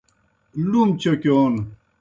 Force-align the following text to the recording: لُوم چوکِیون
لُوم 0.69 0.89
چوکِیون 1.01 1.53